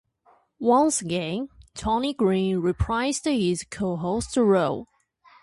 Once 0.57 0.99
again, 0.99 1.47
Tony 1.75 2.11
Green 2.11 2.59
reprised 2.59 3.25
his 3.31 3.63
co-host 3.69 4.35
role. 4.35 4.87